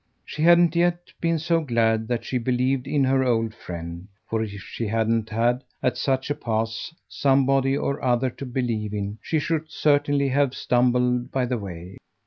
She 0.25 0.41
hadn't 0.41 0.75
yet 0.75 1.11
been 1.21 1.37
so 1.37 1.61
glad 1.61 2.07
that 2.07 2.25
she 2.25 2.39
believed 2.39 2.87
in 2.87 3.03
her 3.03 3.23
old 3.23 3.53
friend: 3.53 4.07
for 4.27 4.41
if 4.43 4.49
she 4.63 4.87
hadn't 4.87 5.29
had, 5.29 5.63
at 5.83 5.95
such 5.95 6.31
a 6.31 6.33
pass, 6.33 6.91
somebody 7.07 7.77
or 7.77 8.03
other 8.03 8.31
to 8.31 8.45
believe 8.47 8.95
in 8.95 9.19
she 9.21 9.37
should 9.37 9.69
certainly 9.69 10.29
have 10.29 10.55
stumbled 10.55 11.31
by 11.31 11.45
the 11.45 11.59
way. 11.59 11.97